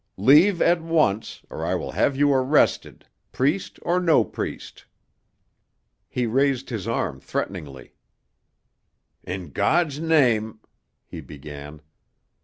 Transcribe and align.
Leave 0.17 0.63
at 0.63 0.81
once, 0.81 1.43
or 1.51 1.63
I 1.63 1.75
will 1.75 1.91
have 1.91 2.15
you 2.17 2.33
arrested, 2.33 3.05
priest 3.31 3.77
or 3.83 3.99
no 3.99 4.23
priest." 4.23 4.85
He 6.09 6.25
raised 6.25 6.71
his 6.71 6.87
arm 6.87 7.19
threateningly. 7.19 7.93
"In 9.23 9.51
God's 9.51 9.99
name" 9.99 10.59
he 11.11 11.21
began. 11.21 11.83